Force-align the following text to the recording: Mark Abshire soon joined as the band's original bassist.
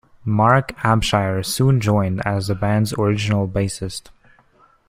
Mark 0.25 0.73
Abshire 0.77 1.45
soon 1.45 1.79
joined 1.79 2.25
as 2.25 2.47
the 2.47 2.55
band's 2.55 2.91
original 2.93 3.47
bassist. 3.47 4.07